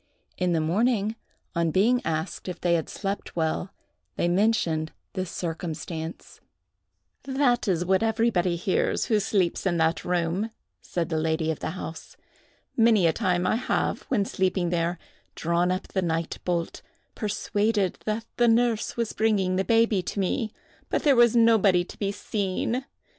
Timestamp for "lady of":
11.19-11.59